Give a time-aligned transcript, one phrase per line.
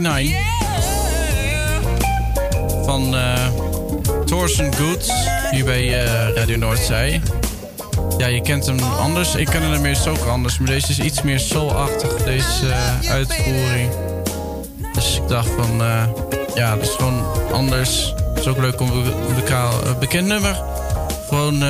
[0.00, 0.54] 99
[2.84, 3.46] van uh,
[4.24, 5.12] Thorsten Goods,
[5.50, 7.20] hier bij uh, Radio Noordzee.
[8.18, 9.34] Ja, je kent hem anders.
[9.34, 10.58] Ik ken hem meer zo anders.
[10.58, 13.90] Maar deze is iets meer soulachtig, deze uh, uitvoering.
[14.92, 15.76] Dus ik dacht van,
[16.54, 18.14] ja, dat is gewoon anders.
[18.34, 20.62] Het is ook leuk om een bekend nummer.
[21.28, 21.60] Gewoon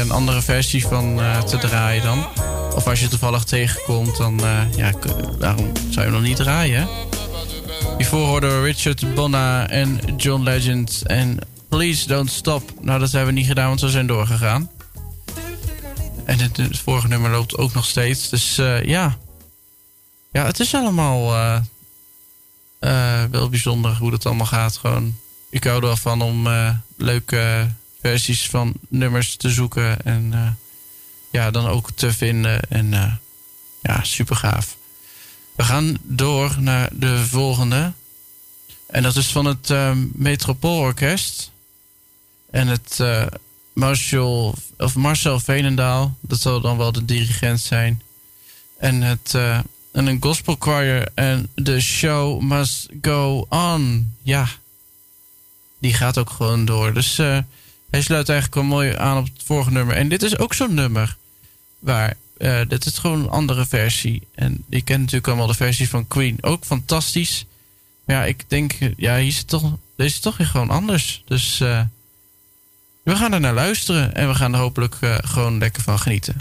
[0.00, 2.43] een andere versie van te draaien dan.
[2.74, 4.92] Of als je toevallig tegenkomt, dan uh, ja,
[5.38, 6.88] waarom zou je nog niet draaien?
[7.96, 12.72] Hiervoor hoorden Richard Bonna en John Legend en Please Don't Stop.
[12.80, 14.70] Nou, dat hebben we niet gedaan, want we zijn doorgegaan.
[16.24, 18.28] En het, vorige nummer loopt ook nog steeds.
[18.28, 19.16] Dus uh, ja.
[20.32, 21.34] Ja, het is allemaal
[22.80, 24.76] uh, wel bijzonder hoe dat allemaal gaat.
[24.76, 25.16] Gewoon,
[25.50, 26.48] ik hou er wel van om
[26.96, 27.68] leuke
[28.00, 30.04] versies van nummers te zoeken.
[30.04, 30.56] En
[31.34, 32.60] ja, dan ook te vinden.
[32.68, 33.12] En uh,
[33.82, 34.76] ja, super gaaf.
[35.56, 37.92] We gaan door naar de volgende.
[38.86, 41.50] En dat is van het uh, Metropoolorkest.
[42.50, 43.26] En het uh,
[43.72, 46.16] Marshall, of Marcel Veenendaal.
[46.20, 48.02] Dat zal dan wel de dirigent zijn.
[48.78, 49.34] En, het,
[49.92, 51.08] en een gospel choir.
[51.14, 54.14] En the show must go on.
[54.22, 54.48] Ja,
[55.78, 56.92] die gaat ook gewoon door.
[56.92, 57.16] Dus
[57.90, 59.96] hij sluit eigenlijk wel mooi aan op het vorige nummer.
[59.96, 61.16] En dit is ook zo'n nummer.
[61.84, 64.26] Waar, uh, dit is gewoon een andere versie.
[64.34, 66.38] En je kent natuurlijk allemaal de versie van Queen.
[66.40, 67.46] Ook fantastisch.
[68.04, 71.22] Maar ja, ik denk, ja, hier het toch, deze is toch weer gewoon anders.
[71.26, 71.80] Dus uh,
[73.02, 74.14] we gaan er naar luisteren.
[74.14, 76.36] En we gaan er hopelijk uh, gewoon lekker van genieten.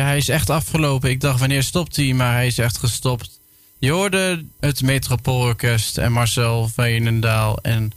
[0.00, 1.10] Ja, hij is echt afgelopen.
[1.10, 2.12] Ik dacht, wanneer stopt hij?
[2.12, 3.40] Maar hij is echt gestopt.
[3.78, 7.92] Je hoorde het Metropoolorkest en Marcel Veenendaal en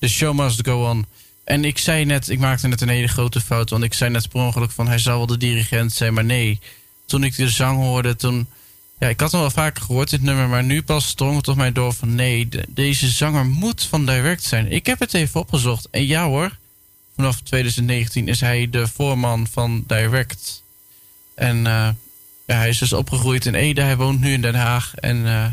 [0.00, 1.06] The Show Must Go On.
[1.44, 4.28] En ik zei net, ik maakte net een hele grote fout, want ik zei net
[4.28, 6.60] per ongeluk van hij zou wel de dirigent zijn, maar nee.
[7.06, 8.46] Toen ik de zang hoorde, toen...
[8.98, 11.56] Ja, ik had hem wel vaker gehoord, dit nummer, maar nu pas drong het op
[11.56, 14.72] mij door van nee, deze zanger moet van Direct zijn.
[14.72, 16.56] Ik heb het even opgezocht en ja hoor,
[17.14, 20.66] vanaf 2019 is hij de voorman van Direct.
[21.38, 21.88] En uh,
[22.46, 23.80] ja, hij is dus opgegroeid in Ede.
[23.80, 24.94] Hij woont nu in Den Haag.
[24.94, 25.46] En uh,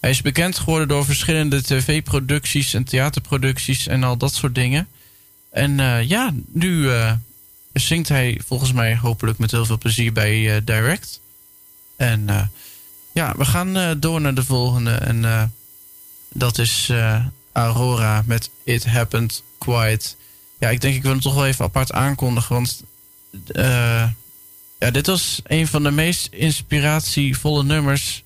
[0.00, 4.88] hij is bekend geworden door verschillende tv-producties en theaterproducties en al dat soort dingen.
[5.50, 6.90] En uh, ja, nu
[7.72, 11.20] zingt hij volgens mij hopelijk met heel veel plezier bij Direct.
[11.96, 12.50] En
[13.12, 14.92] ja, we gaan door naar de volgende.
[14.92, 15.52] En
[16.32, 16.92] dat is
[17.52, 20.16] Aurora met It Happened Quiet.
[20.58, 22.54] Ja, ik denk ik wil hem toch wel even apart aankondigen.
[22.54, 22.82] Want
[24.82, 28.24] ja, dit was een van de meest inspiratievolle nummers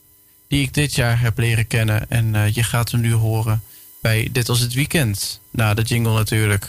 [0.49, 2.11] die ik dit jaar heb leren kennen.
[2.11, 3.63] En uh, je gaat hem nu horen
[4.01, 5.41] bij Dit was het weekend.
[5.51, 6.69] Na de jingle natuurlijk.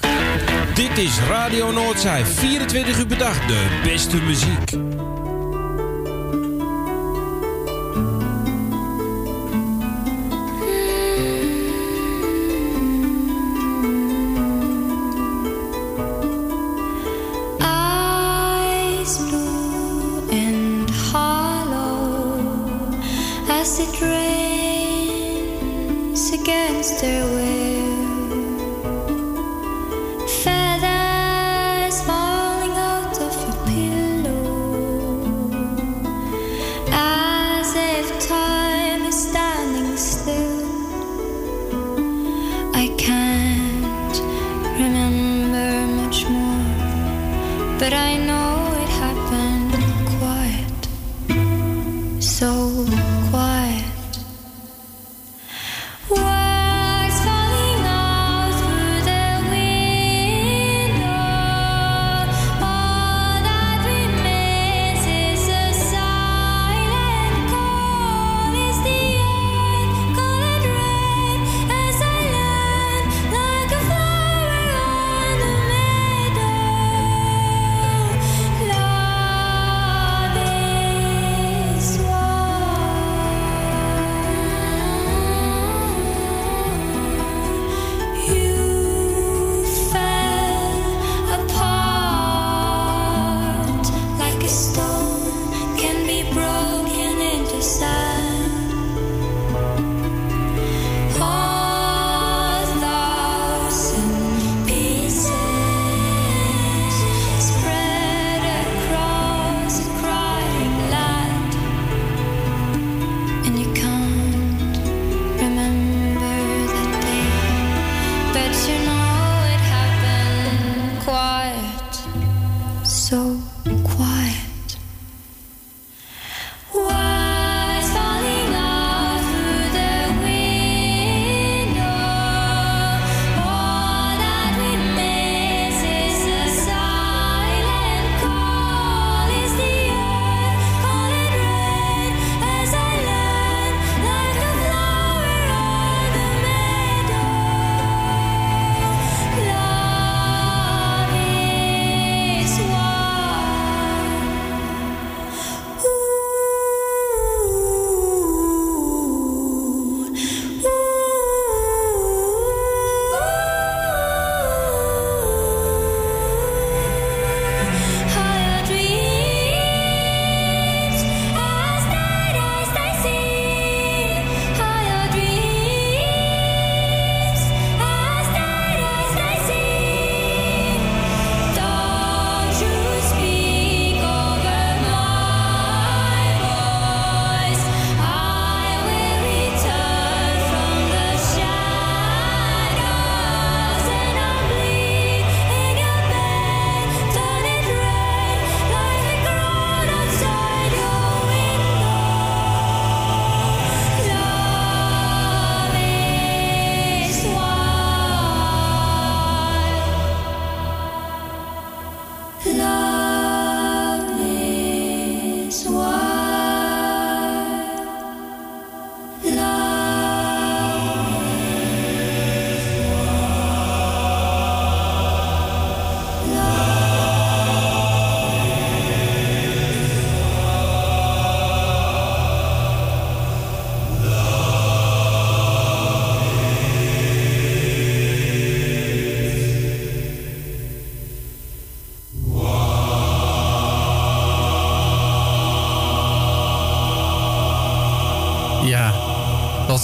[0.73, 4.71] Dit is Radio Noordzij, 24 uur per dag, de beste muziek.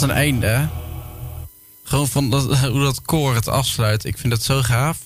[0.03, 0.69] Een einde.
[1.83, 4.05] Gewoon van dat, hoe dat koor het afsluit.
[4.05, 4.97] Ik vind dat zo gaaf.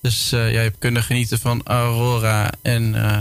[0.00, 3.18] Dus uh, jij hebt kunnen genieten van Aurora en uh,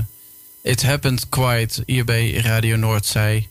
[0.62, 3.50] It Happened Quite hier bij Radio Noordzij.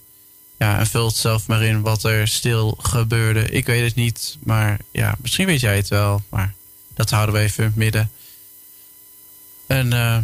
[0.58, 3.50] Ja, en vult zelf maar in wat er stil gebeurde.
[3.50, 6.22] Ik weet het niet, maar ja, misschien weet jij het wel.
[6.28, 6.54] Maar
[6.94, 8.10] dat houden we even in het midden.
[9.66, 10.18] En uh,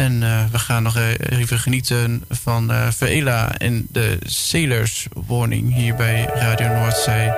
[0.00, 0.96] En uh, we gaan nog
[1.28, 7.32] even genieten van uh, Veela en de Sailors Warning hier bij Radio Noordzee.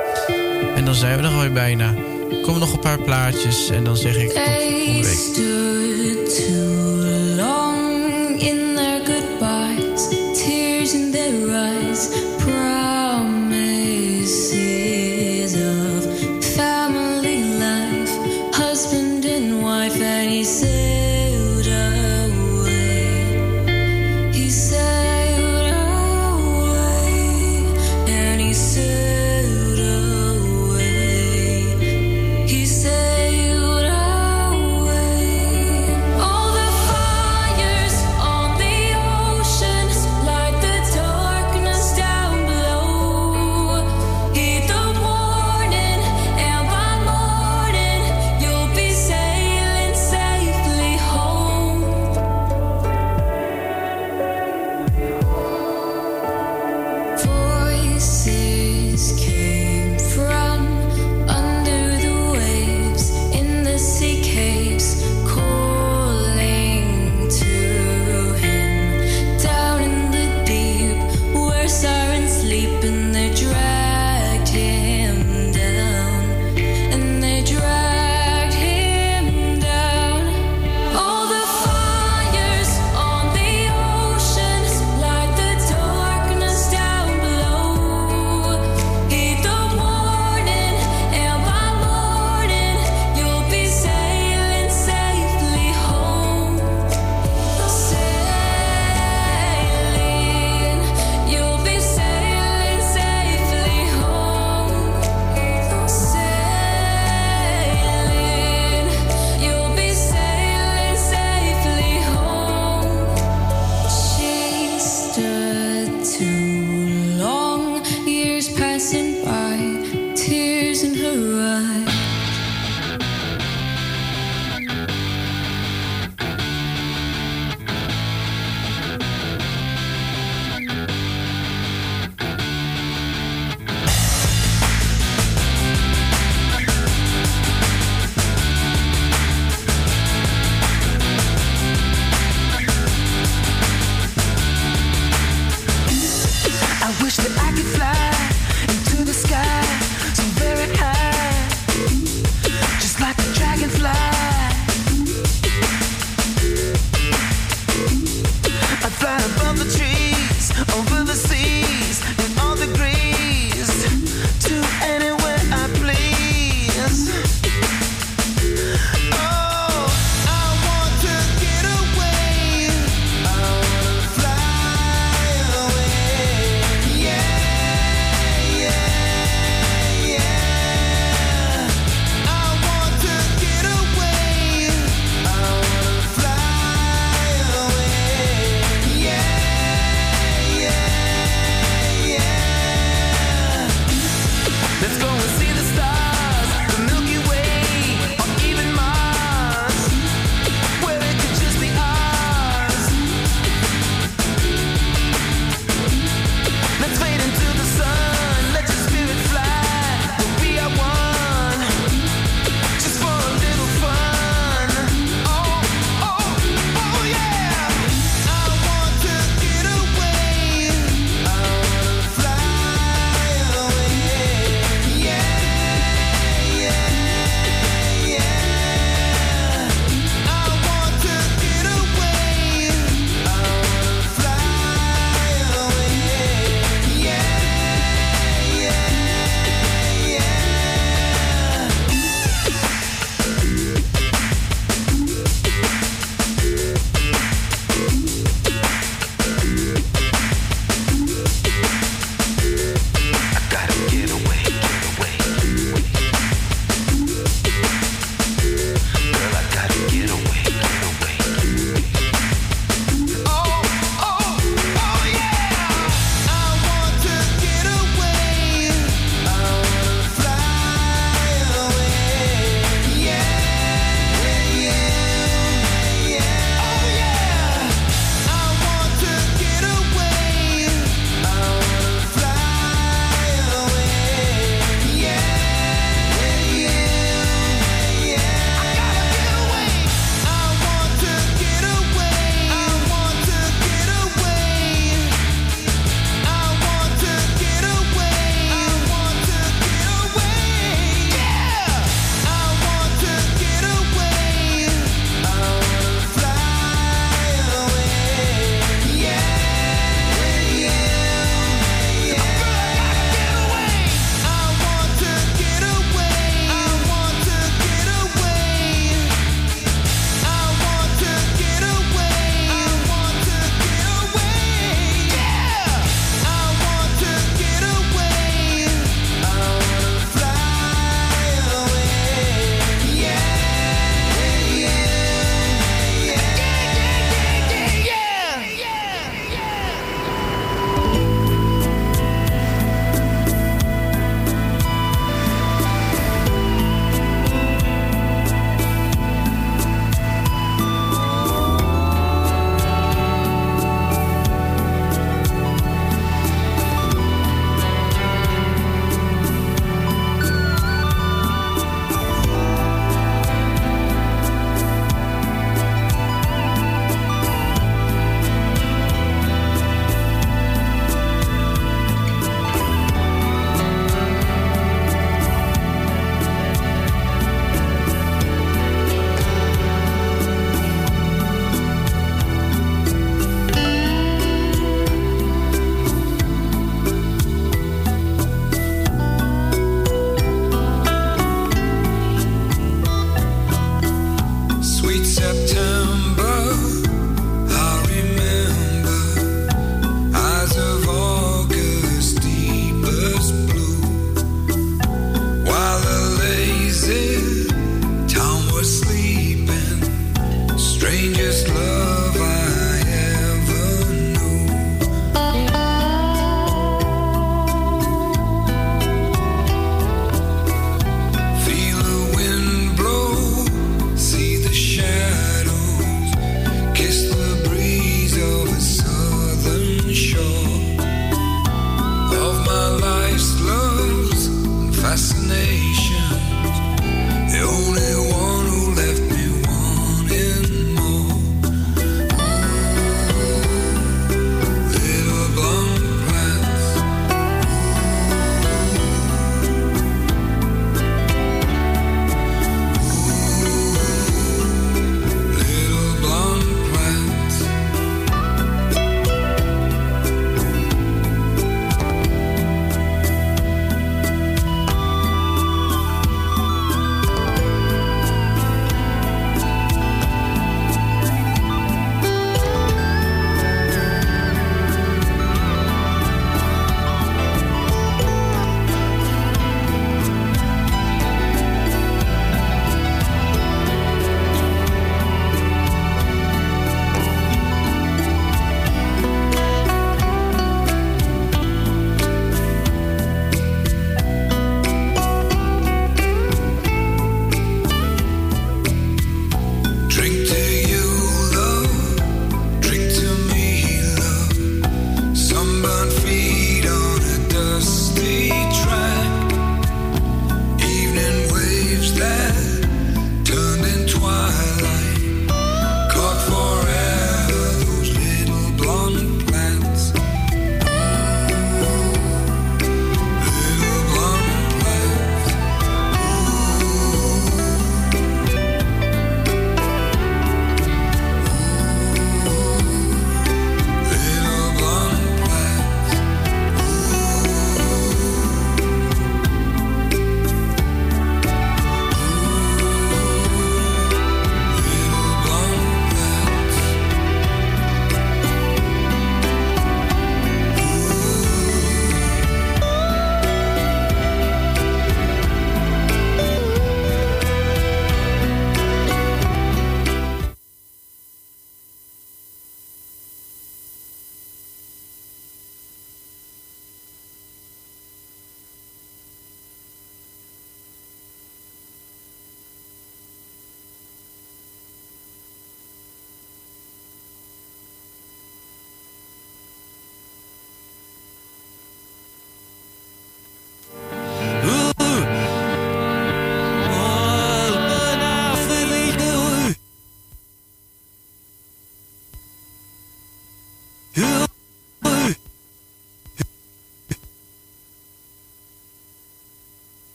[0.74, 1.94] En dan zijn we er alweer bijna.
[2.30, 6.81] Er komen nog een paar plaatjes en dan zeg ik tot volgende week.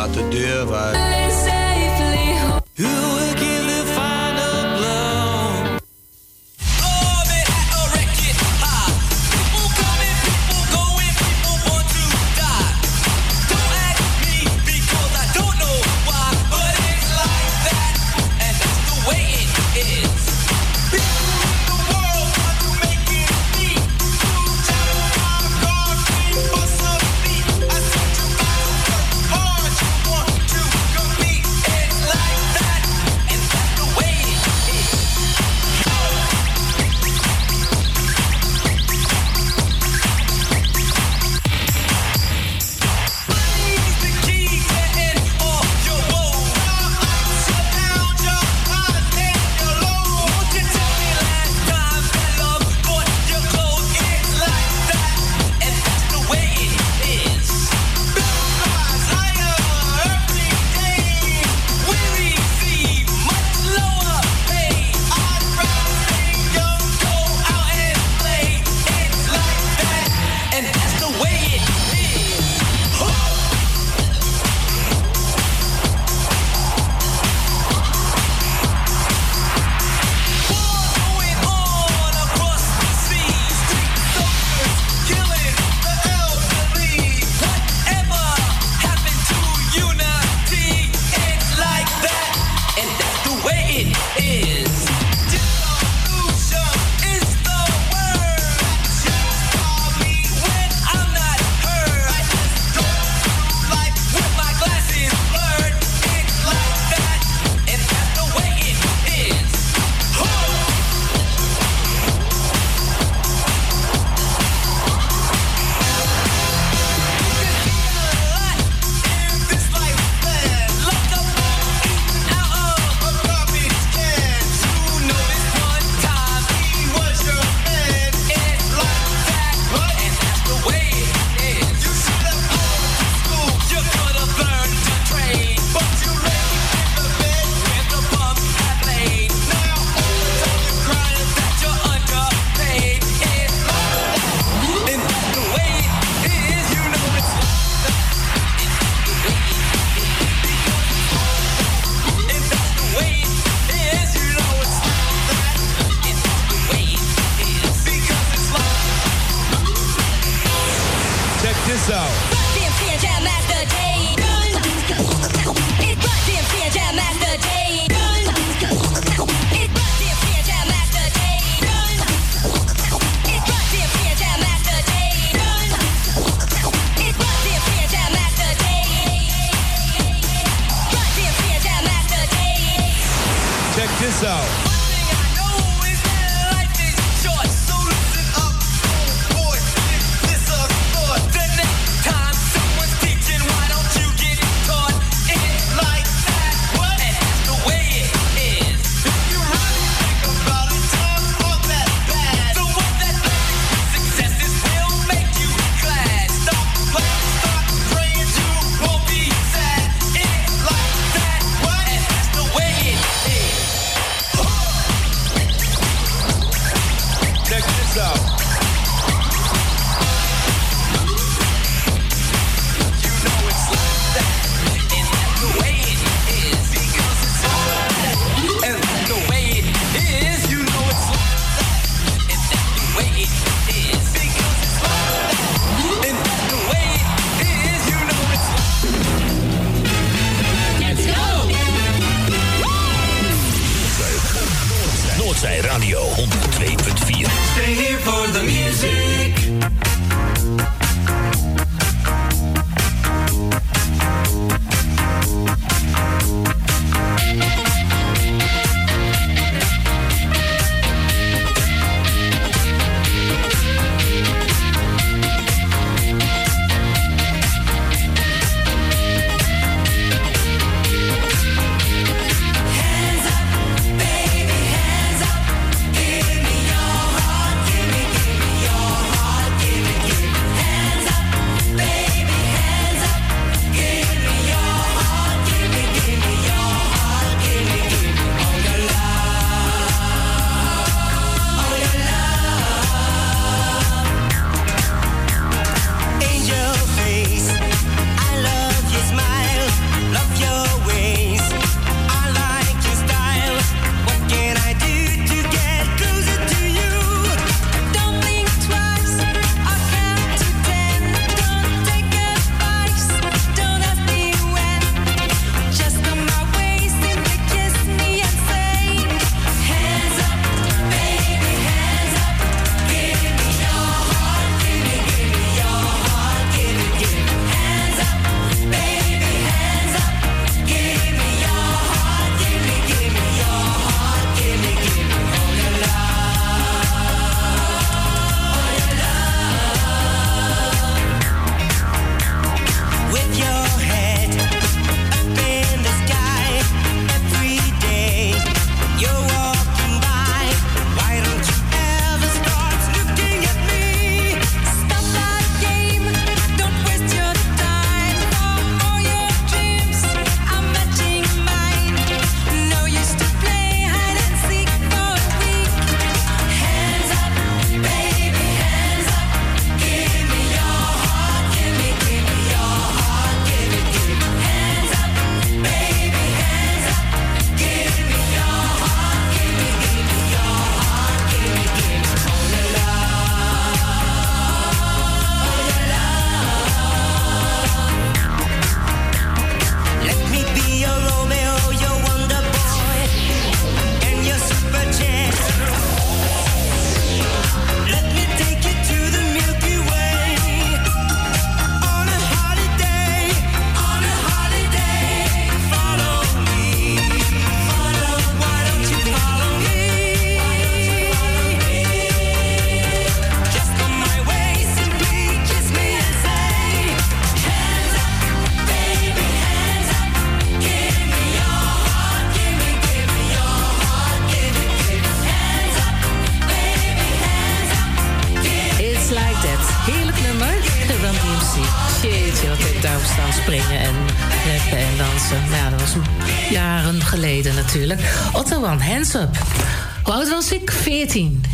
[0.00, 0.28] Laat de
[0.74, 0.99] uit.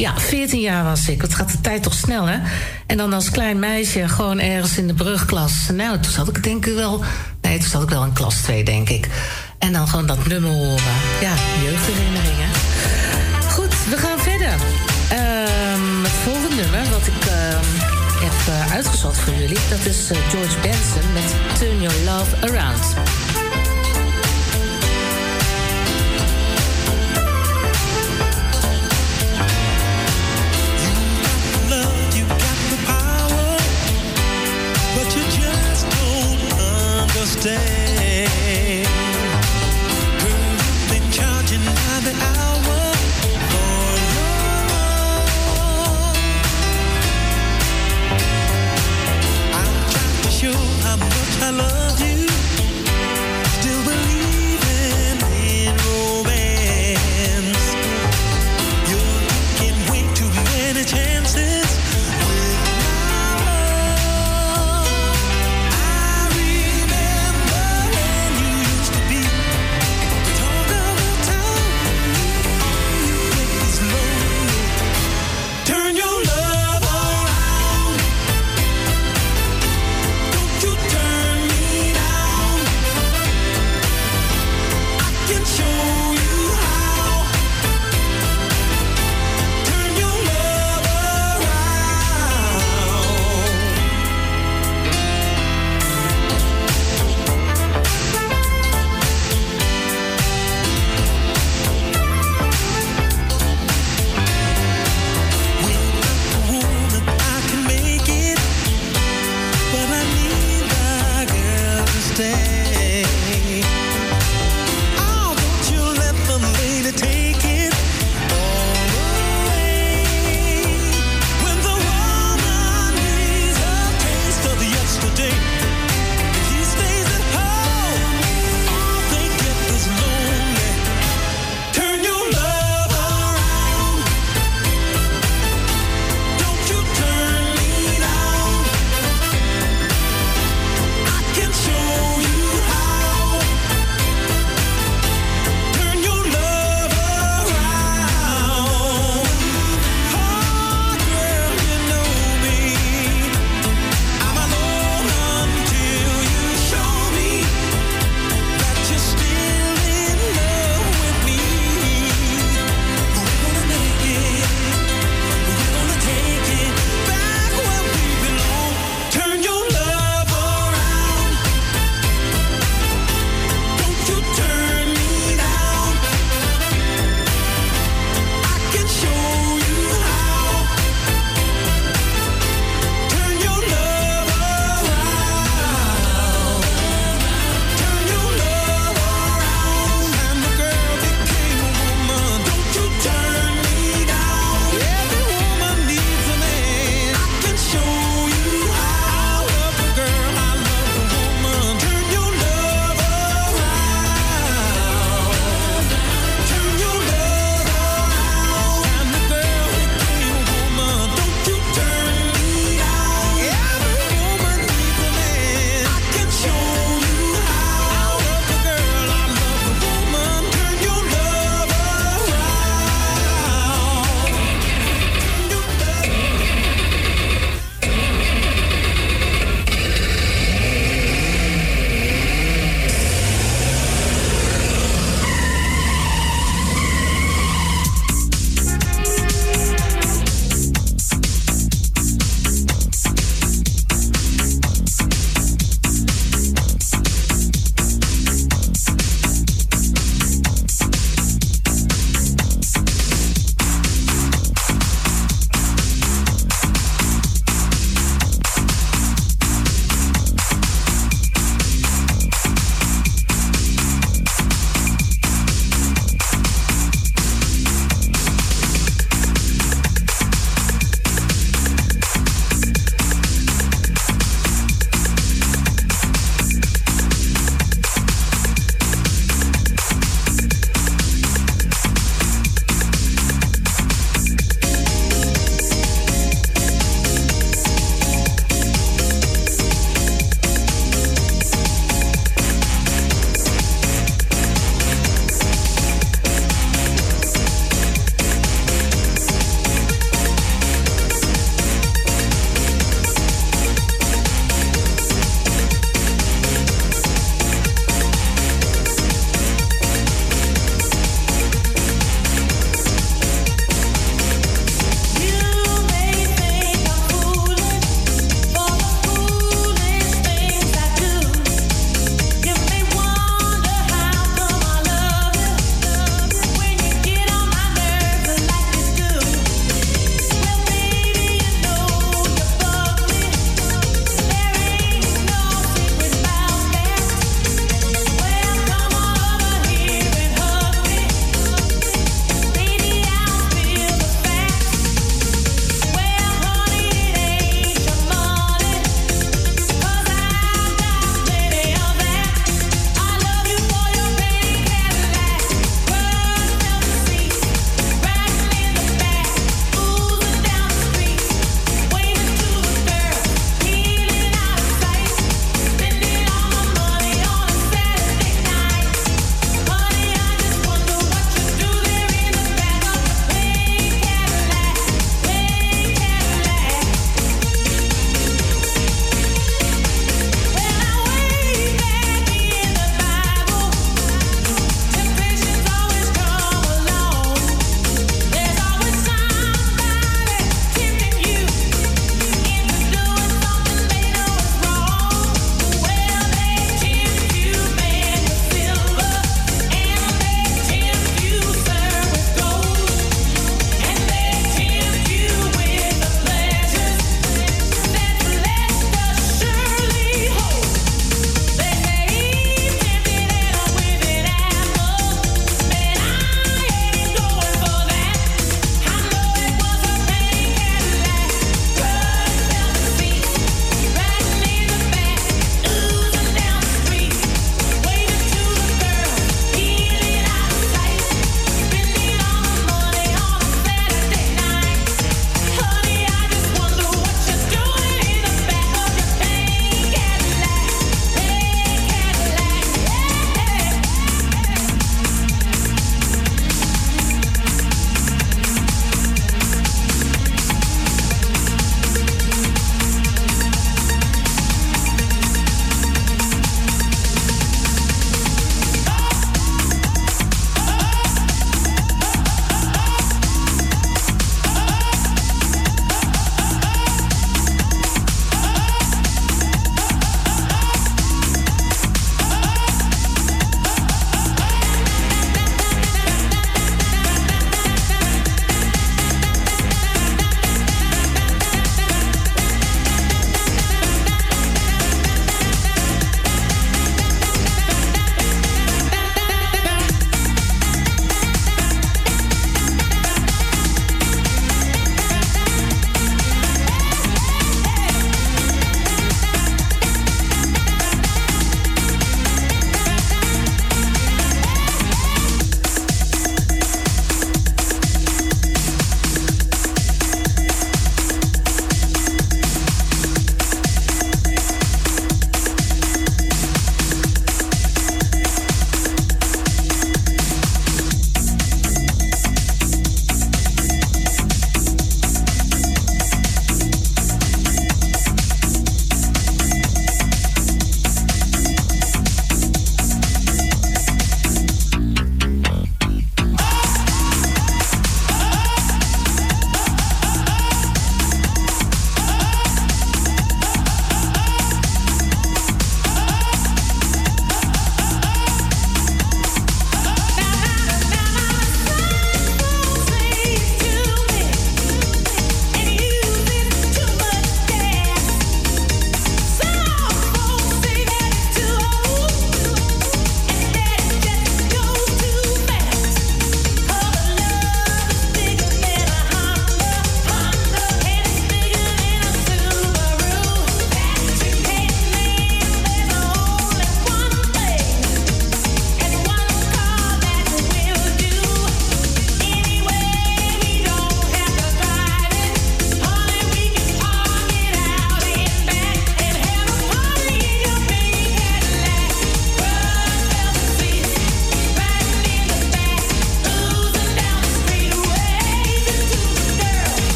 [0.00, 1.20] Ja, 14 jaar was ik.
[1.20, 2.38] Wat gaat de tijd toch snel, hè?
[2.86, 5.52] En dan als klein meisje gewoon ergens in de brugklas.
[5.72, 7.04] Nou, toen zat ik denk ik wel...
[7.40, 9.08] Nee, toen zat ik wel in klas 2, denk ik.
[9.58, 10.94] En dan gewoon dat nummer horen.
[11.20, 12.48] Ja, jeugdherinneringen.
[13.50, 14.52] Goed, we gaan verder.
[14.52, 17.32] Um, het volgende nummer wat ik uh,
[18.20, 19.58] heb uh, uitgezocht voor jullie...
[19.70, 23.29] dat is uh, George Benson met Turn Your Love Around.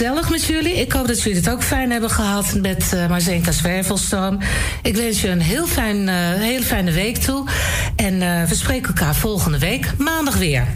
[0.00, 0.74] gezellig met jullie.
[0.74, 4.38] Ik hoop dat jullie het ook fijn hebben gehad met uh, Marzenka Zwervelstroom.
[4.82, 6.08] Ik wens je een heel fijn,
[6.42, 7.46] uh, fijne week toe.
[7.96, 10.66] En eh, we spreken elkaar volgende week, maandag weer.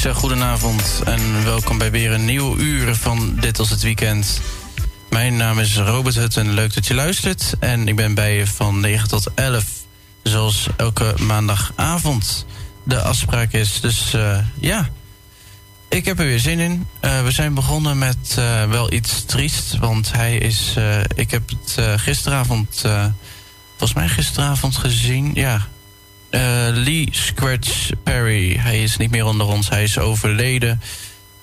[0.00, 4.40] Zeg goedenavond en welkom bij weer een nieuw uur van Dit als het weekend.
[5.10, 7.54] Mijn naam is Robert Hutten, leuk dat je luistert.
[7.58, 9.64] En ik ben bij je van 9 tot 11,
[10.22, 12.46] zoals elke maandagavond
[12.82, 13.80] de afspraak is.
[13.80, 14.88] Dus eh, ja,
[15.88, 16.86] ik heb er weer zin in.
[17.00, 20.74] Eh, we zijn begonnen met eh, wel iets triest, want hij is...
[21.14, 22.84] ik heb het gisteravond,
[23.68, 25.68] volgens mij gisteravond gezien, ja...
[26.30, 30.80] Eh, Lee Scratch Perry, hij is niet meer onder ons, hij is overleden.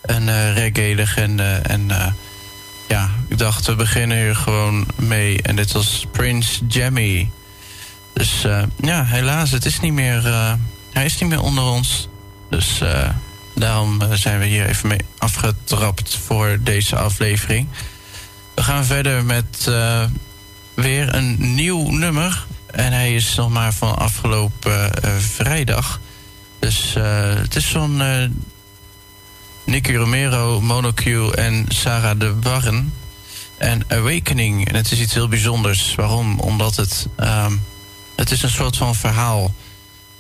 [0.02, 1.44] Een eh reggae-legende.
[1.44, 2.12] En eh,
[2.88, 5.42] ja, ik dacht, we beginnen hier gewoon mee.
[5.42, 7.30] En dit was Prince Jammy.
[8.14, 8.46] Dus
[8.82, 10.22] ja, helaas, het is niet meer,
[10.92, 12.08] hij is niet meer onder ons.
[12.50, 12.82] Dus
[13.56, 17.68] daarom zijn we hier even mee afgetrapt voor deze aflevering.
[18.56, 19.72] We gaan verder met
[20.74, 22.46] weer een nieuw nummer.
[22.78, 26.00] En hij is nog maar van afgelopen eh, vrijdag.
[26.60, 28.30] Dus eh, het is van eh
[29.66, 32.94] Nicky Romero, Monocue en Sarah de Barren.
[33.58, 34.68] En Awakening.
[34.68, 35.96] En het is iets heel bijzonders.
[35.96, 36.40] Waarom?
[36.40, 37.08] Omdat het...
[37.16, 37.54] ehm,
[38.16, 39.54] het is een soort van verhaal.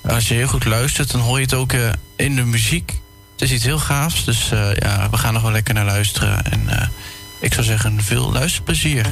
[0.01, 1.73] Als je heel goed luistert, dan hoor je het ook
[2.15, 3.01] in de muziek.
[3.31, 4.25] Het is iets heel gaafs.
[4.25, 4.49] Dus
[4.79, 6.43] ja, we gaan er wel lekker naar luisteren.
[6.51, 6.91] En
[7.39, 9.05] ik zou zeggen, veel luisterplezier.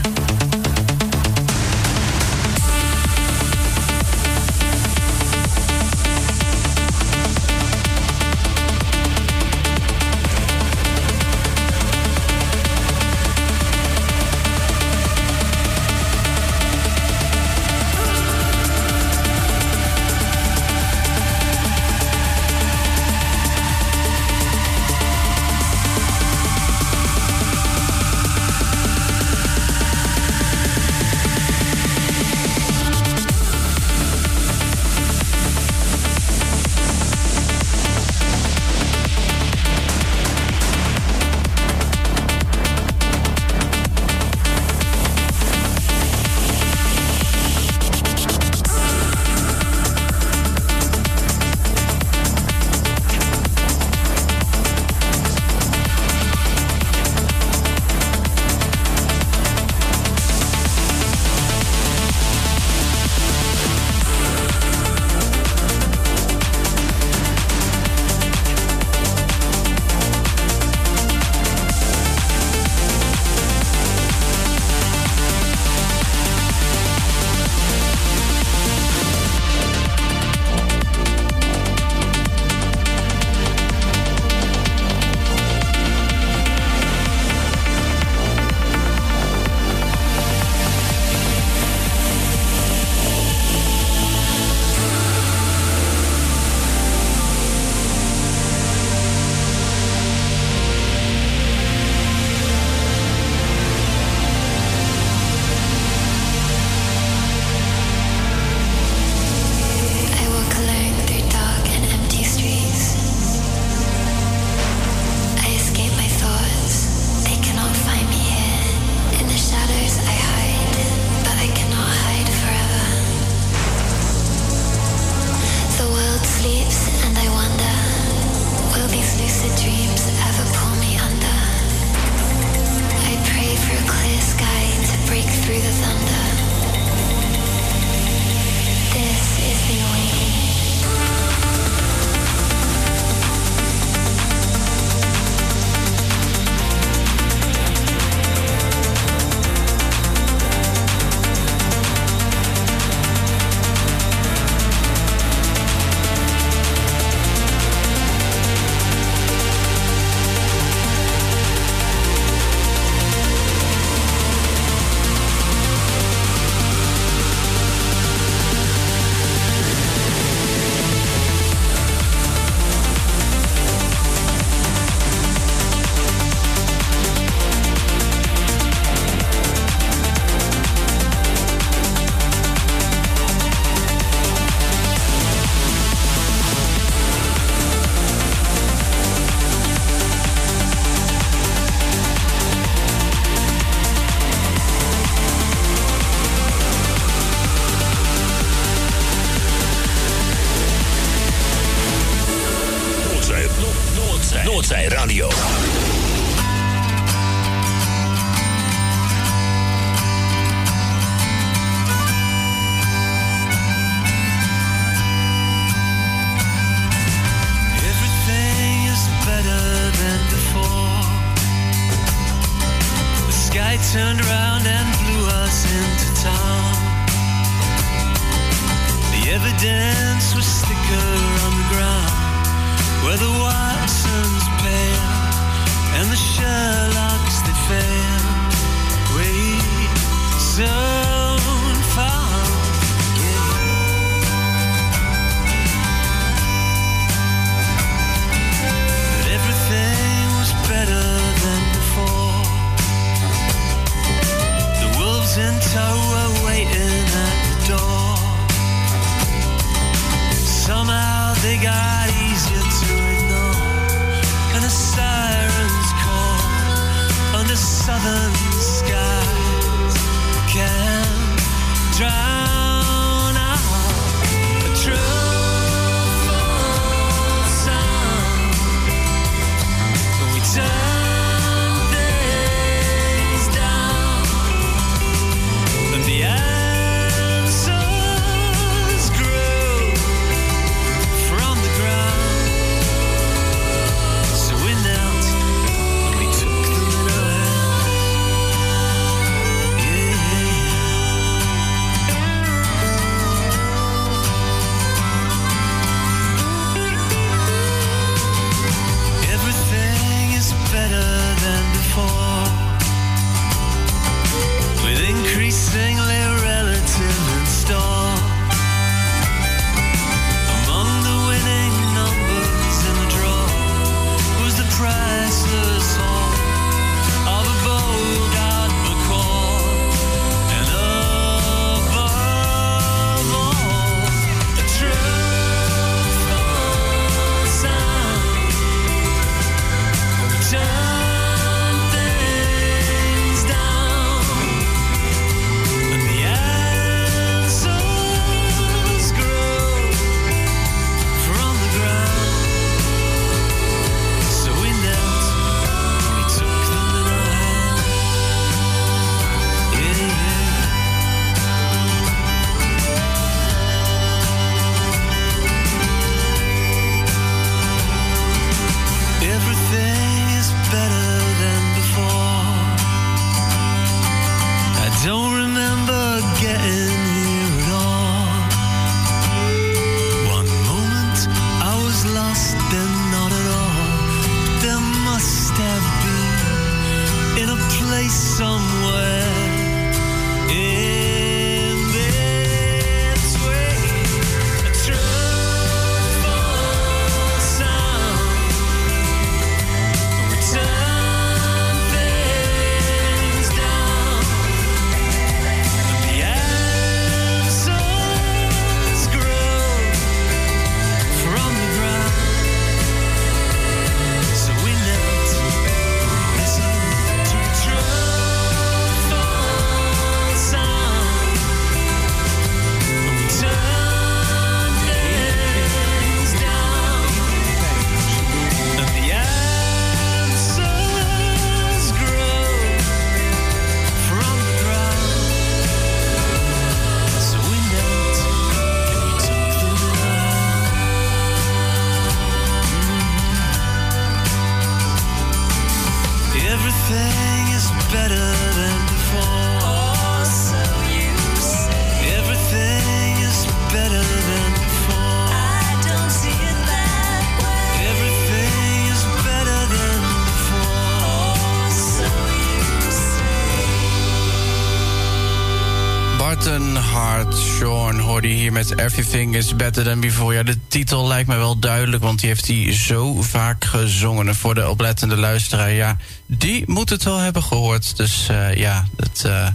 [468.75, 470.33] Everything is Better Than Before.
[470.33, 474.27] Ja, de titel lijkt me wel duidelijk, want die heeft hij zo vaak gezongen.
[474.27, 477.97] En voor de oplettende luisteraar, ja, die moet het wel hebben gehoord.
[477.97, 479.47] Dus eh, ja, het, eh,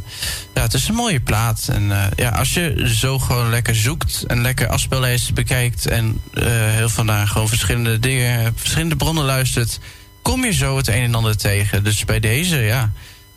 [0.55, 1.69] ja, het is een mooie plaat.
[1.73, 5.87] En eh, ja, als je zo gewoon lekker zoekt en lekker afspeellijsten bekijkt...
[5.87, 9.79] en heel vandaag gewoon verschillende dingen, verschillende bronnen luistert...
[10.23, 11.85] kom je zo het een en ander tegen.
[11.85, 12.93] Dus bij deze, ja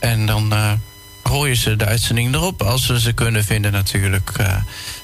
[0.00, 0.72] En dan eh,
[1.22, 4.30] hoor je ze de uitzending erop, als we ze kunnen vinden natuurlijk.
[4.36, 4.56] Eh,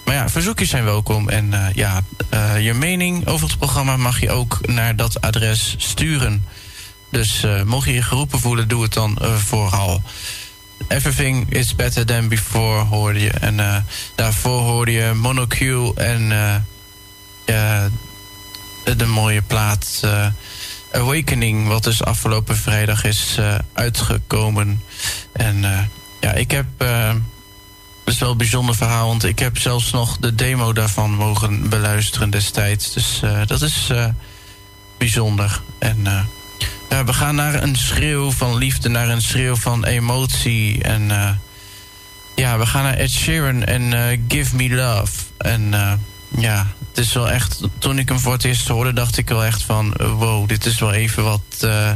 [0.05, 1.29] maar ja, verzoekjes zijn welkom.
[1.29, 2.03] En ja,
[2.59, 6.45] je mening over het programma mag je ook naar dat adres sturen.
[7.11, 10.03] Dus mocht je je geroepen voelen, doe het dan vooral.
[10.89, 13.31] Everything is better than before hoorde je.
[13.31, 13.77] En eh,
[14.15, 16.33] daarvoor hoorde je Monocule en
[17.45, 20.27] eh, eh, de mooie plaat eh,
[20.93, 23.39] Awakening, wat dus afgelopen vrijdag is
[23.73, 24.83] uitgekomen.
[25.33, 25.61] En
[26.21, 26.67] ja, ik heb.
[26.79, 31.69] dat is wel een bijzonder verhaal, want ik heb zelfs nog de demo daarvan mogen
[31.69, 32.93] beluisteren destijds.
[32.93, 33.91] Dus dat is
[34.99, 35.63] bijzonder.
[35.79, 36.07] En
[36.93, 40.83] ja, we gaan naar een schreeuw van liefde, naar een schreeuw van emotie.
[40.83, 41.31] En eh,
[42.37, 45.13] ja, we gaan naar Ed Sheeran en eh, Give Me Love.
[45.39, 45.93] En eh,
[46.39, 47.61] ja, het is wel echt...
[47.79, 49.95] Toen ik hem voor het eerst hoorde, dacht ik wel echt van...
[49.95, 51.91] eh, wow, dit is wel even wat eh,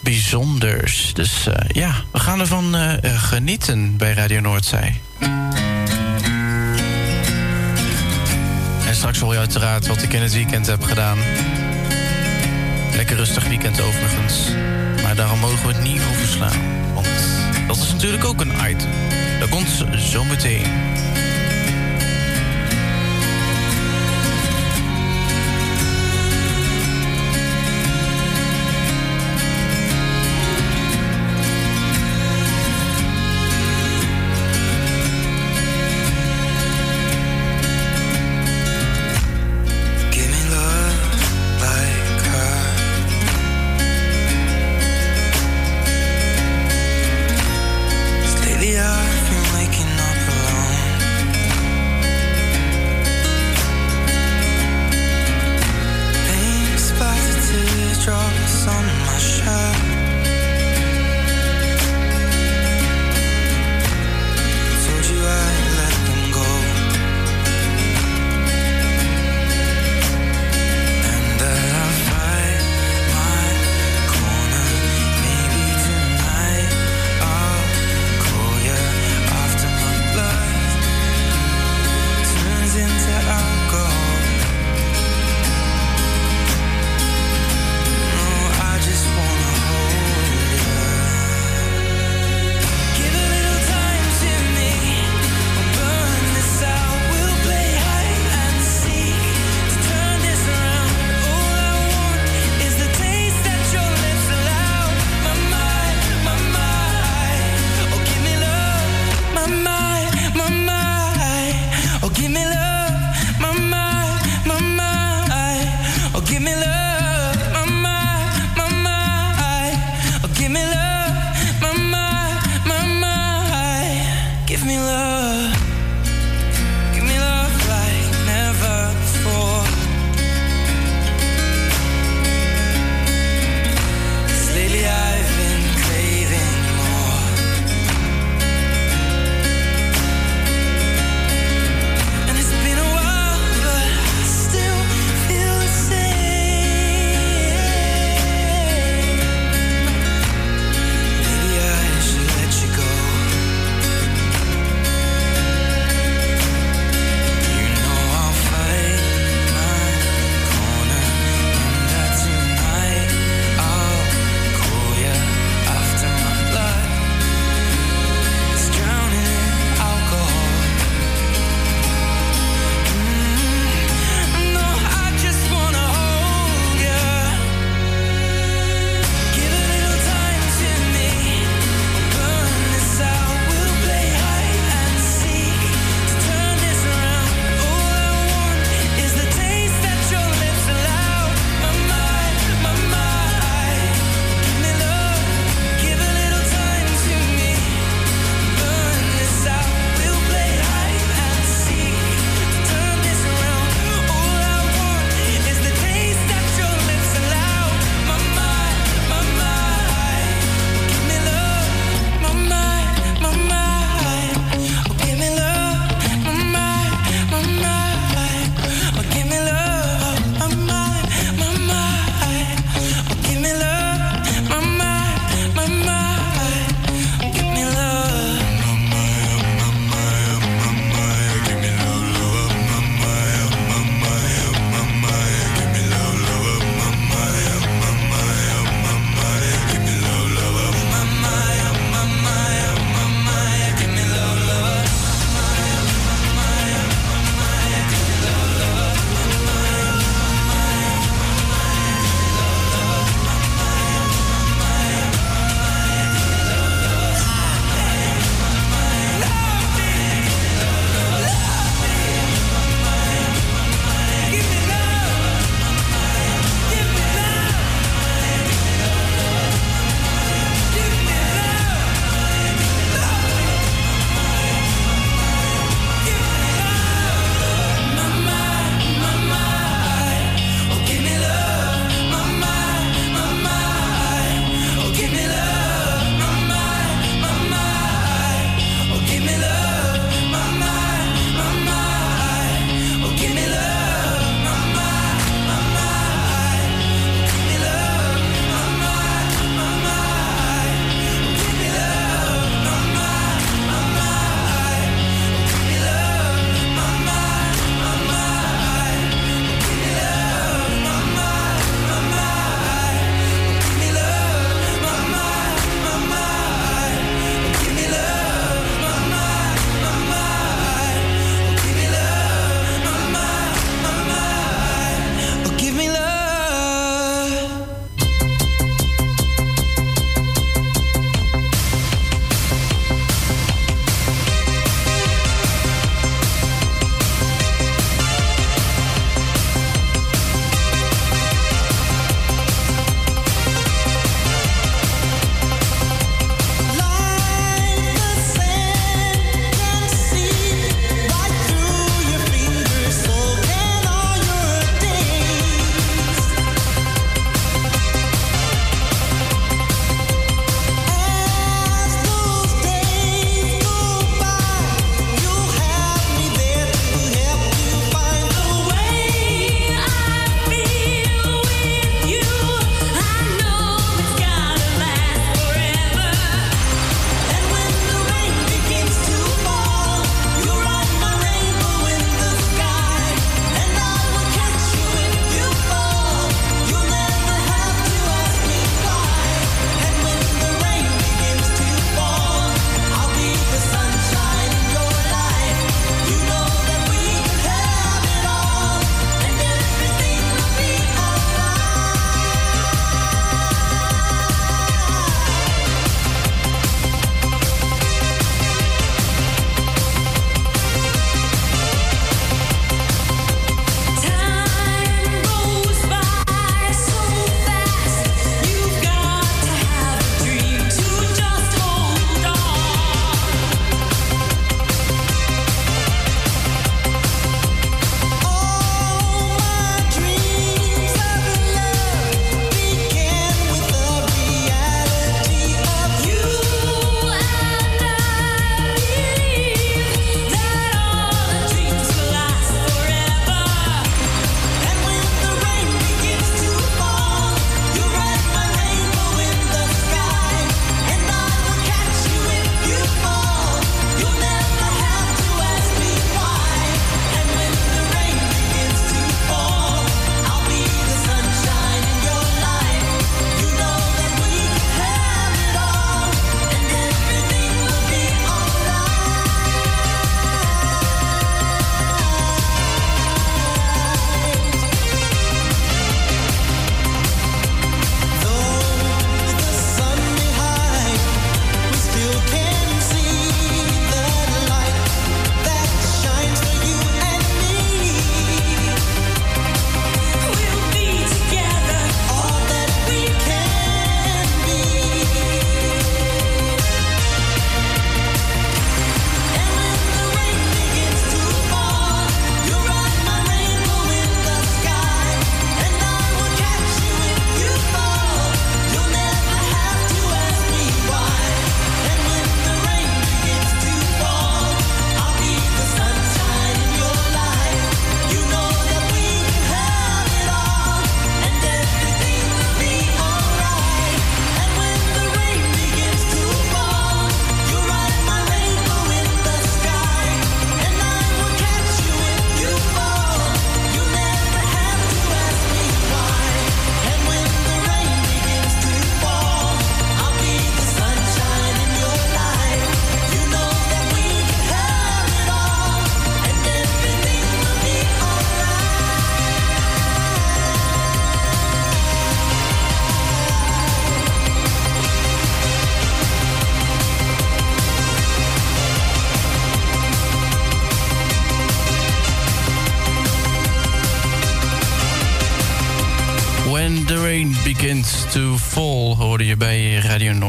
[0.00, 1.10] bijzonders.
[1.14, 5.00] Dus eh, ja, we gaan ervan eh, eh, genieten bij Radio Noordzij.
[8.86, 11.18] En straks hoor je uiteraard wat ik in het weekend heb gedaan.
[12.96, 14.48] Lekker rustig weekend overigens.
[15.02, 16.94] Maar daarom mogen we het niet overslaan.
[16.94, 17.08] Want
[17.66, 18.90] dat is natuurlijk ook een item.
[19.40, 20.66] Dat komt zo meteen.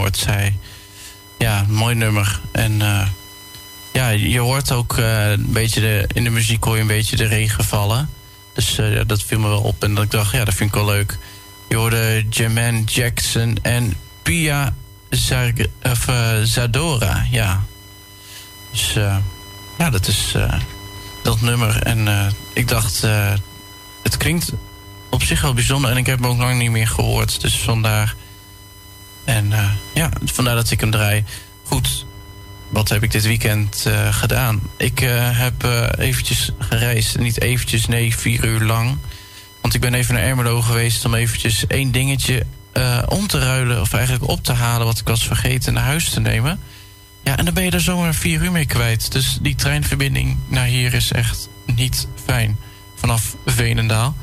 [0.10, 0.58] Radio Noordzij.
[1.38, 2.40] Ja, mooi nummer.
[2.52, 3.08] En eh,
[3.94, 7.16] ja, je hoort ook eh, een beetje de, in de muziek hoor je een beetje
[7.16, 8.10] de regen vallen.
[8.54, 10.76] Dus eh, dat viel me wel op en dat ik dacht, ja, dat vind ik
[10.76, 11.18] wel leuk.
[11.70, 14.74] Je hoorde Jermaine Jackson en Pia
[16.44, 17.64] Zadora, ja.
[18.72, 18.94] Dus
[19.78, 20.36] ja, dat is
[21.24, 21.84] dat nummer.
[21.84, 22.08] En
[22.54, 23.02] ik dacht,
[24.04, 24.52] het klinkt
[25.10, 25.92] op zich wel bijzonder.
[25.92, 27.42] En ik heb hem ook lang niet meer gehoord.
[27.42, 28.16] Dus vandaar.
[29.30, 31.24] En eh, ja, vandaar dat ik hem draai.
[31.64, 32.06] Goed,
[32.70, 34.62] wat heb ik dit weekend eh, gedaan?
[34.78, 35.64] Ik eh, heb
[35.98, 37.20] eventjes gereisd.
[37.20, 38.98] Niet eventjes, nee, vier uur lang.
[39.62, 42.46] Want ik ben even naar Ermelo geweest om eventjes één dingetje
[43.08, 43.82] om te ruilen.
[43.82, 46.60] Of eigenlijk op te halen wat ik was vergeten naar huis te nemen.
[47.24, 49.12] Ja, en dan ben je er zomaar vier uur mee kwijt.
[49.12, 52.58] Dus die treinverbinding naar hier is echt niet fijn.
[52.96, 54.16] Vanaf Veenendaal.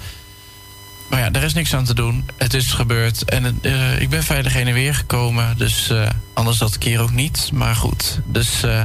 [1.08, 2.24] Maar ja, daar is niks aan te doen.
[2.36, 3.24] Het is gebeurd.
[3.24, 5.58] En eh, ik ben veilig heen en weer gekomen.
[5.58, 7.50] Dus eh, anders dat keer ook niet.
[7.52, 8.20] Maar goed.
[8.24, 8.82] Dus eh,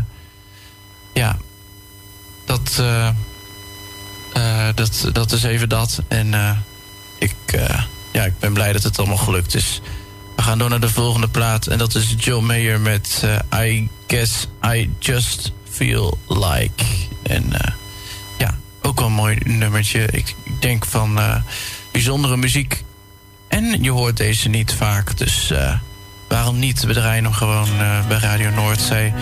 [1.14, 1.38] ja.
[2.45, 2.81] Dat,
[4.76, 6.02] dat, dat is even dat.
[6.07, 6.34] En
[7.19, 7.35] ik,
[8.11, 9.81] ja, ik ben blij dat het allemaal gelukt is.
[10.35, 11.68] We gaan door naar de volgende plaat.
[11.68, 13.23] En dat is Joe Mayer met
[13.56, 16.84] I Guess I Just Feel Like.
[17.23, 17.45] En
[18.38, 20.06] ja, ook wel een mooi nummertje.
[20.06, 21.19] Ik, ik denk van
[21.91, 22.84] bijzondere muziek.
[23.47, 25.18] En je hoort deze niet vaak.
[25.18, 25.73] Dus eh,
[26.27, 26.84] waarom niet?
[26.84, 29.13] We draaien hem gewoon eh, bij Radio Noordzee.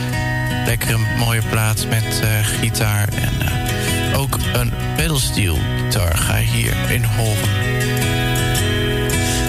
[0.66, 2.30] Lekker een mooie plaat met eh,
[2.60, 3.08] gitaar.
[3.08, 7.50] En ook een pedalsteel gitaar ga je hier in horen.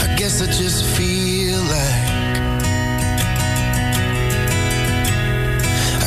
[0.03, 2.09] I guess I just feel like.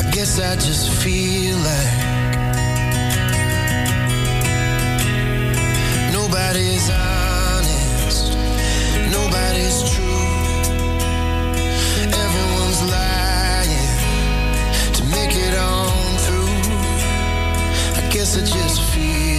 [0.00, 2.13] I guess I just feel like.
[6.34, 8.32] Nobody's honest,
[9.12, 10.34] nobody's true.
[12.10, 13.98] Everyone's lying
[14.94, 18.02] to make it on through.
[18.02, 19.33] I guess I just feel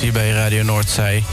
[0.00, 1.24] hier bij Radio Noordzij.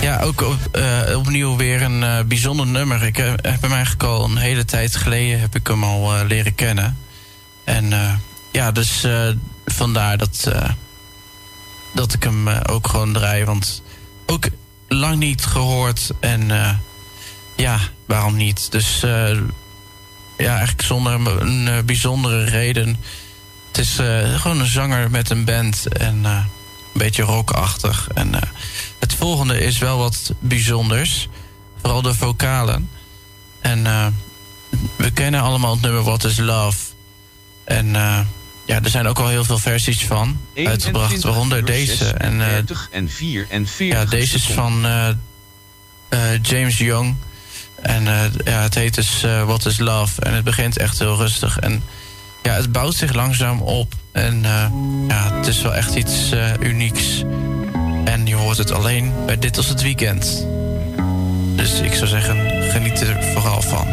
[0.00, 3.02] Ja, ook eh, opnieuw weer een eh, bijzonder nummer.
[3.02, 6.26] Ik heb, heb hem eigenlijk al een hele tijd geleden heb ik hem al eh,
[6.26, 6.98] leren kennen.
[7.64, 8.12] En eh,
[8.52, 9.28] ja, dus eh,
[9.66, 10.70] vandaar dat, eh,
[11.94, 13.44] dat ik hem eh, ook gewoon draai.
[13.44, 13.82] Want
[14.26, 14.48] ook
[14.88, 16.10] lang niet gehoord.
[16.20, 16.70] En eh,
[17.56, 18.70] ja, waarom niet?
[18.72, 19.36] Dus eh,
[20.38, 22.96] ja, eigenlijk zonder een, eh, bijzondere reden.
[23.68, 26.44] Het is eh, gewoon een zanger met een band en eh,
[26.98, 28.08] beetje rockachtig.
[28.14, 28.42] En eh,
[28.98, 31.28] het volgende is wel wat bijzonders.
[31.80, 32.90] Vooral de vocalen.
[33.60, 34.06] En eh,
[34.96, 36.78] we kennen allemaal het nummer What is Love.
[37.64, 38.20] En eh,
[38.66, 41.22] ja, er zijn ook al heel veel versies van uitgebracht.
[41.22, 42.06] Waaronder deze.
[42.06, 44.86] En, 30 en 4 en 40 ja, deze is van
[46.42, 47.16] James Young.
[47.82, 48.04] En
[48.44, 50.22] ja, het heet dus What is Love.
[50.22, 51.58] En het begint echt heel rustig.
[51.58, 51.82] En
[52.42, 53.94] ja, het bouwt zich langzaam op.
[54.18, 54.66] En eh,
[55.08, 57.24] ja, het is wel echt iets eh, unieks.
[58.04, 60.46] En je hoort het alleen bij Dit als het Weekend.
[61.56, 62.36] Dus ik zou zeggen,
[62.70, 63.86] geniet er vooral van.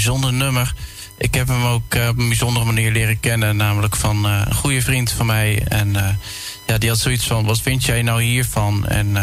[0.00, 0.74] bijzonder nummer.
[1.18, 3.56] Ik heb hem ook eh, op een bijzondere manier leren kennen.
[3.56, 5.62] Namelijk van eh, een goede vriend van mij.
[5.68, 6.14] En eh,
[6.66, 8.86] ja, die had zoiets van, wat vind jij nou hiervan?
[8.86, 9.16] En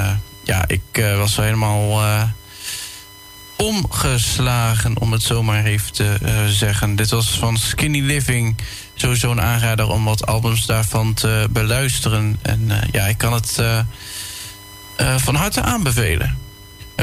[0.44, 2.02] ja, ik was helemaal
[3.58, 6.18] omgeslagen, om het zomaar even te
[6.48, 6.96] zeggen.
[6.96, 8.58] Dit was van Skinny Living.
[8.96, 12.40] Sowieso een aanrader om wat albums daarvan te beluisteren.
[12.42, 13.62] En ja, ik kan het
[15.18, 16.37] van harte aanbevelen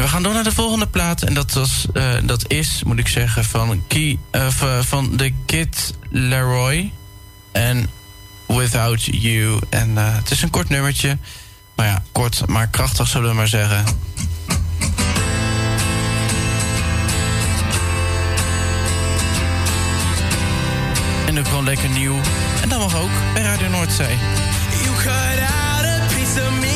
[0.04, 1.22] we gaan door naar de volgende plaat.
[1.22, 5.32] En dat, was, eh, dat is, moet ik zeggen, van, Key, uh, eh, van de
[5.46, 6.92] Kid Leroy.
[7.52, 7.90] En
[8.46, 9.58] Without You.
[9.68, 11.18] En eh, het is een kort nummertje.
[11.74, 13.84] Maar ja, kort maar krachtig zullen we maar zeggen.
[21.26, 22.16] En ook gewoon lekker nieuw.
[22.62, 24.16] En dat mag ook bij Radio Noordzee.
[24.82, 26.73] You out a piece of.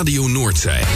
[0.00, 0.89] Radio Noordzij.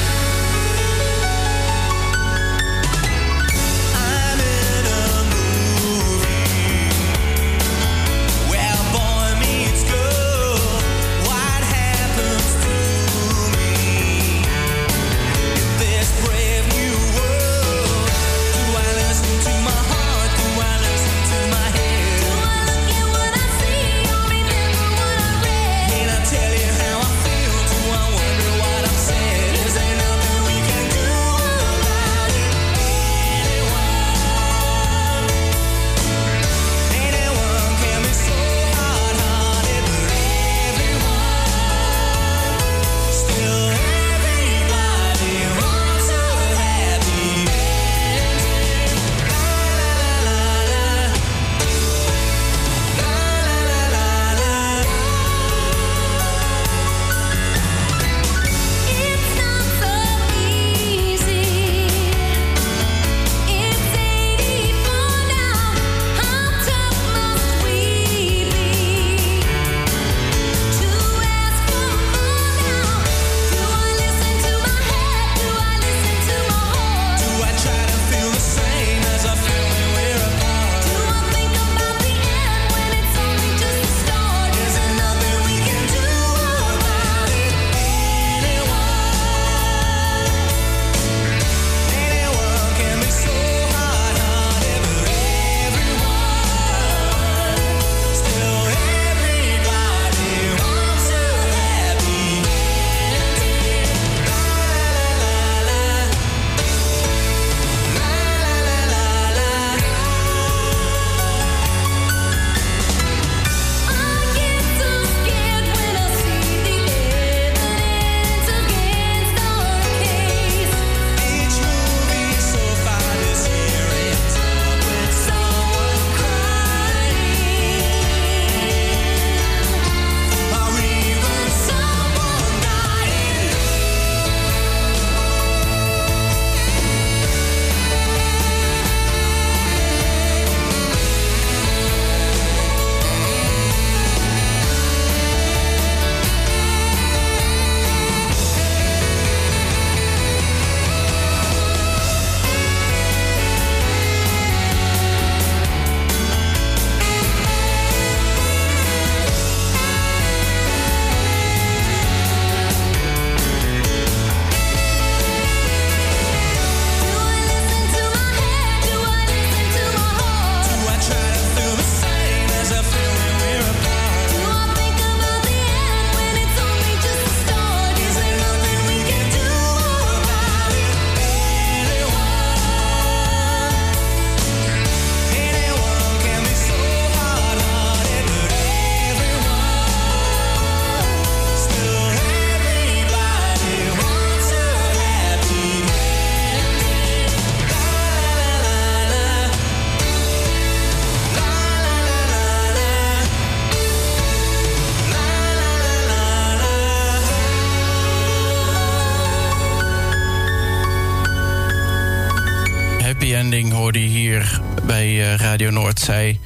[216.05, 216.39] zei.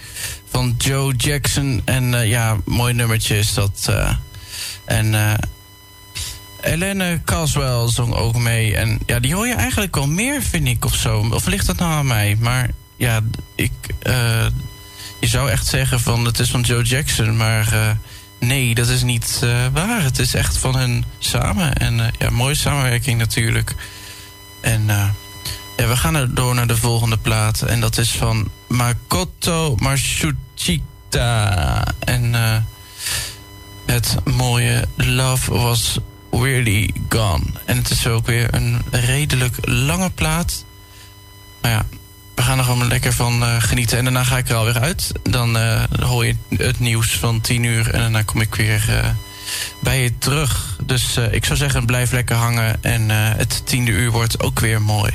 [0.50, 1.82] Van Joe Jackson.
[1.84, 3.86] En eh, ja, mooi nummertje is dat.
[3.88, 4.12] Eh.
[4.84, 5.32] En uh,
[6.60, 8.76] Helene Caswell zong ook mee.
[8.76, 11.28] En ja, die hoor je eigenlijk wel meer, vind ik, of zo.
[11.30, 12.36] Of ligt dat nou aan mij?
[12.40, 13.20] Maar ja,
[13.54, 13.72] ik...
[15.20, 17.96] je zou echt zeggen van, het is van Joe Jackson, maar...
[18.40, 20.02] Nee, dat is niet waar.
[20.02, 21.74] Het is echt van hen samen.
[21.74, 23.74] En ja, mooie samenwerking natuurlijk.
[24.60, 24.86] En
[25.78, 27.62] ja, we gaan er door naar de volgende plaat.
[27.62, 31.34] En dat is van Makoto Mashuchita.
[31.98, 32.56] En eh,
[33.86, 35.98] het mooie Love Was
[36.30, 37.44] Weirdly Gone.
[37.64, 40.64] En het is ook weer een redelijk lange plaat.
[41.60, 41.86] Maar ja,
[42.34, 43.98] we gaan er gewoon lekker van eh, genieten.
[43.98, 45.12] En daarna ga ik er alweer uit.
[45.22, 47.90] Dan eh, hoor je het nieuws van 10 uur.
[47.90, 49.14] En daarna kom ik weer
[49.80, 50.76] bij je terug.
[50.82, 52.82] Dus eh, ik zou zeggen, blijf lekker hangen.
[52.82, 55.12] En eh, het tiende uur wordt ook weer mooi.